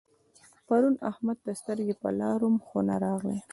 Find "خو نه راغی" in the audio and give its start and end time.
2.65-3.37